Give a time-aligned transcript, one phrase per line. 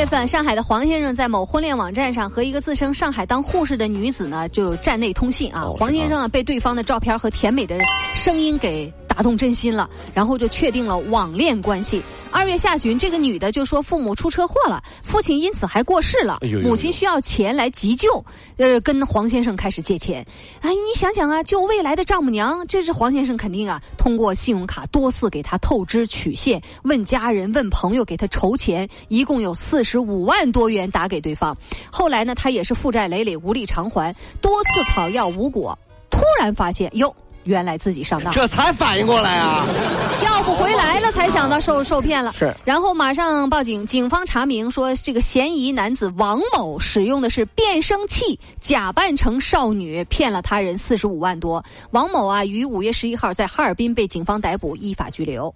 [0.00, 5.66] 月份，上海的黄先生在某婚恋网站上和一个自称上海当护士的女子呢，就站内通信啊。
[5.76, 7.78] 黄先生啊，被对方的照片和甜美的
[8.14, 8.90] 声音给。
[9.10, 12.00] 打动真心了，然后就确定了网恋关系。
[12.30, 18.24] 二月下旬，这个女的就说父母出车祸了，父亲因此还过世了，母亲需要钱来急救，
[18.56, 20.24] 呃，跟黄先生开始借钱。
[20.60, 31.56] 哎，你想想啊，救未来的丈母娘，这是黄先生肯定啊，通过信用卡多次给她透支取现，问家人、问朋友给她筹钱，一共有四十五万多元打给对方。
[31.90, 35.76] 后来呢，他也是负债累累，无力偿还，多次讨要无果，
[36.10, 37.12] 突然发现哟。
[37.50, 39.66] 原来自己上当，这才反应过来啊！
[40.24, 42.54] 要不回来了才想到受受骗了，是。
[42.64, 51.62] 然后马上报警，警方查明说，这个嫌疑男子王某使用的是变声器，假扮成少女骗了他人四十五万多。
[51.90, 55.52] 王某啊，于五月十一号在哈尔滨被警方逮捕，依法拘留。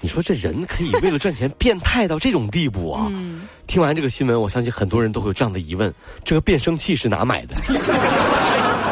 [0.00, 3.06] 你说这人可以为了赚钱变态到这种地步啊？
[3.66, 5.92] 听完这个新闻，我相信很多人都会有这样的疑问：
[6.24, 7.54] 这个变声器是哪买的？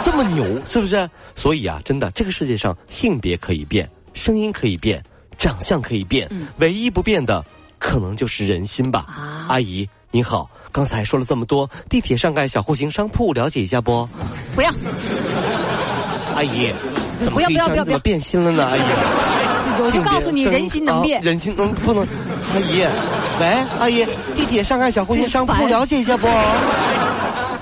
[0.04, 1.08] 这么牛是不是？
[1.34, 5.02] 所以啊，真的，这个世界上性别可以变，声音可以变，
[5.36, 7.44] 长相可以变，唯一不变的
[7.78, 9.06] 可能就是人心吧。
[9.48, 14.08] 阿姨您好，刚才说了这么多，地铁上盖小户型商铺了解一下不？
[14.54, 14.70] 不要。
[16.34, 16.72] 阿姨，
[17.18, 18.64] 怎么不要不要不要变心了呢？
[18.64, 18.80] 阿姨，
[19.82, 22.06] 我就告诉你，人心能变，人心能不能？
[22.52, 22.84] 阿姨，
[23.40, 23.46] 喂，
[23.78, 26.26] 阿姨，地铁上盖小户型商铺了解一下不？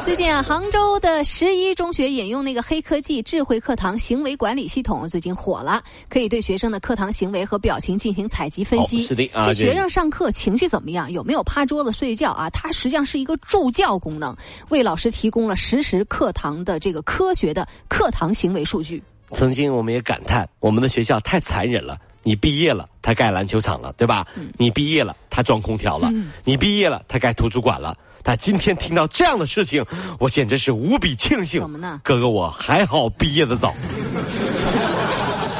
[0.05, 9.03] 最近啊，杭州的十一中学引用那个黑科技智慧课堂行为管理系统，最近火了，可以对学生的课堂行为和表情进行采集分析。
[9.03, 11.11] 是的啊，这学生上课情绪怎么样？
[11.11, 12.51] 有没有趴桌子睡觉啊？
[12.51, 14.37] 它实际上是一个助教功能，
[14.69, 19.03] 为老师提供了实时课堂的这个科学的课堂行为数据。
[19.31, 21.99] 曾经我们也感叹，我们的学校太残忍了。
[22.25, 24.27] 你毕业了，他盖篮球场了，对吧？
[24.57, 26.09] 你毕业了，他装空调了；
[26.43, 27.97] 你毕业了，他盖图书馆了。
[28.25, 29.85] 他今天听到这样的事情，
[30.19, 31.61] 我简直是无比庆幸。
[31.61, 32.01] 怎么呢？
[32.03, 33.75] 哥哥，我还好毕业的早。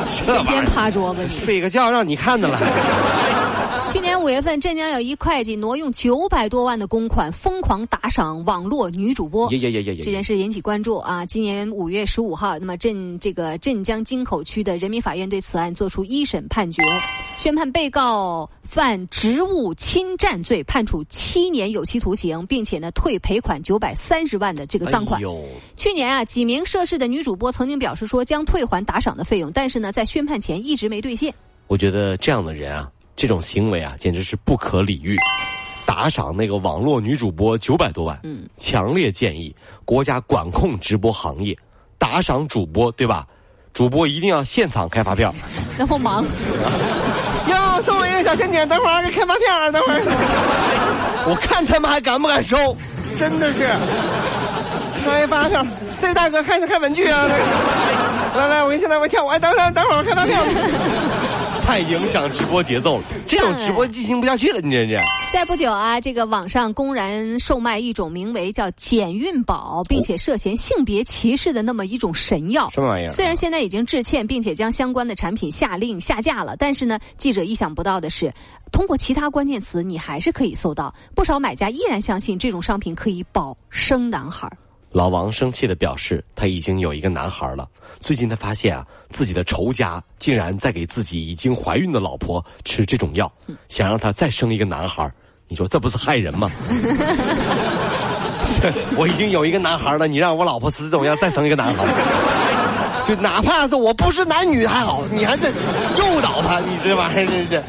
[0.09, 2.59] 天天趴桌子，睡个觉让你看的了。
[3.95, 9.49] 去年五月份，镇江有一会计挪用九百多万的公款，疯狂打赏网络女主播。
[9.49, 9.57] 这
[10.11, 11.25] 件事引起关注啊！
[11.25, 16.83] 今年五月十五号，那么镇这个镇江京口区的人民法院对此案作出一审判决，
[17.39, 25.23] 宣判被告犯职务侵占罪，判处七年有期徒刑，并且呢退赔款九百三十万的这个赃款。
[25.77, 31.33] 去年啊，几名涉事的女主播曾经表示说将退还打赏的费用，但是呢，在宣判前一直没兑现。
[31.69, 32.91] 我觉得这样的人啊。
[33.17, 35.17] 这种行为啊，简直是不可理喻！
[35.87, 39.55] 打赏那个网络女主播九百多万，嗯，强烈建议
[39.85, 41.57] 国家管控直播行业，
[41.99, 43.27] 打赏主播对吧？
[43.73, 45.35] 主播一定要现场开发票，
[45.79, 46.25] 然后忙。
[47.49, 50.01] 哟送我一个小甜点，等会儿给开发票，等会儿。
[51.29, 52.57] 我看他们还敢不敢收？
[53.19, 53.69] 真的是
[55.05, 55.65] 开发票，
[56.01, 57.25] 这大哥看看文具啊！
[58.37, 60.43] 来来，我给你现在我跳，哎，等等等会儿开发票。
[61.67, 64.61] 太影响直播节奏了，这种直播进行不下去了。
[64.61, 65.01] 你这这。
[65.33, 72.69] 在不久啊，这个网上公然售卖一种名为叫减孕宝，并且涉嫌性别歧视的那么一种神药。
[72.71, 73.09] 什么玩意儿？
[73.09, 78.33] 虽然现在已经致歉，并且将相关的产品下令下架了，但是呢，记者意想不到的是，
[78.71, 84.49] 通过其他关键词，你还是可以搜到不少买家依然相信这种商品可以保生男孩。
[84.95, 87.69] 老王生气的表示，他已经有一个男孩了。
[88.01, 93.31] 最近他发现啊，自己的仇家竟然在给自己已经怀孕的老婆吃这种药，
[93.69, 95.13] 想让他再生一个男孩。
[95.49, 96.49] 你说这不是害人吗？
[98.97, 101.85] 我已经有一个男孩了，你让我老婆吃这种药再生一个男孩，
[103.05, 105.49] 就哪怕是我不是男女还好，你还在
[105.99, 107.61] 诱导他，你这玩意儿真是。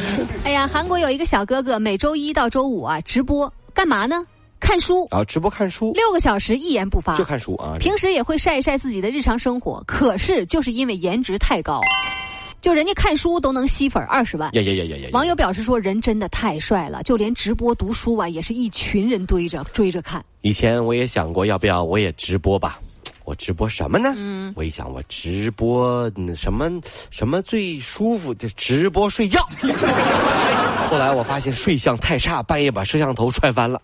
[0.44, 4.24] 哎呀，韩国有一个小哥哥，每周一到周五啊直播干嘛呢？
[4.66, 7.78] 看书啊，直播看书，六个小时一言不发，就看书啊。
[7.80, 11.80] 平时也会晒一晒自己的日常生活，可是就是因为颜值太高，
[12.62, 14.50] 就人家看书都能吸粉二十万。
[14.56, 15.10] 呀呀呀呀呀！
[15.14, 20.26] 网友表示说，人真的太帅了，就连直播读书啊，也是一群人堆着追着看。
[20.42, 22.80] 以前我也想过，要不要我也直播吧？
[23.24, 24.16] 我直播什么呢？
[24.18, 26.72] 嗯，我一想，我直播什么
[27.12, 28.34] 什么最舒服？
[28.34, 29.40] 就直播睡觉。
[30.90, 33.80] 后来我发现睡相太差，半夜把摄像头踹翻了。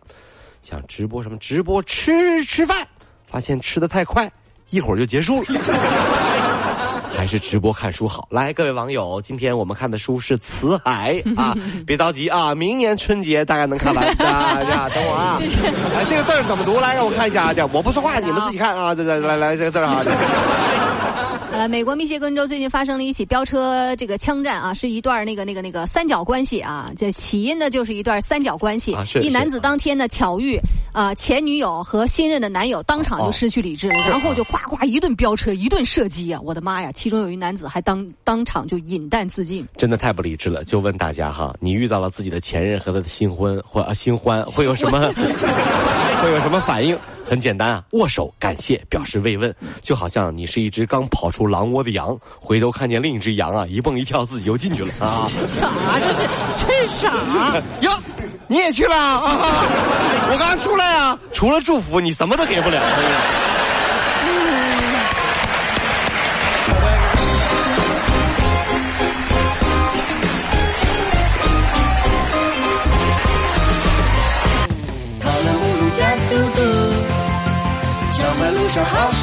[0.61, 1.37] 想直播什么？
[1.37, 2.87] 直播吃吃饭，
[3.25, 4.31] 发现吃的太快，
[4.69, 5.45] 一会儿就结束了。
[7.15, 8.27] 还是直播看书好？
[8.31, 11.55] 来，各位网友，今天我们看的书是《辞海》 啊，
[11.85, 14.03] 别着急啊，明年春节大概能看完。
[14.25, 15.37] 啊，等我啊，
[15.95, 16.79] 哎，这个字怎么读？
[16.79, 17.69] 来，让我看一下啊。
[17.71, 18.95] 我不说话，你们自己看啊。
[18.95, 20.01] 这这，来来，这个字啊。
[21.51, 28.93] 呃，美国密歇根州最近发生了一起飙车这个枪战啊，是一段那个那个那个三角关系啊，这起因呢就是一段三角关系。
[28.93, 29.21] 啊，是。
[29.21, 30.57] 一男子当天呢巧遇
[30.93, 36.39] 啊前女友和新任的男友，当场就失去理智了，然后就夸夸一顿飙车，一顿射击啊！
[36.41, 39.65] 我的妈呀，其中有一男子还当当场就饮弹自尽。
[39.75, 40.63] 真的太不理智了！
[40.63, 45.01] 就问大家哈，你遇到了自己的前任和他的新婚或新欢，会有什么
[46.20, 46.97] 会 有什么反应？
[47.23, 49.53] 很简单啊， 握手感谢，表示慰问，
[49.83, 55.27] 就好像你是一只刚跑出狼窝的羊，回头看见另一只羊啊，一蹦一跳，自己又进去了啊！
[55.47, 55.69] 啥？
[55.99, 57.13] 这是这是啥？
[57.81, 57.91] 哟，
[58.47, 59.21] 你也去了啊？
[60.33, 62.81] 我刚出来啊，除了祝福，你什么都给不了。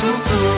[0.08, 0.57] 路上好舒服。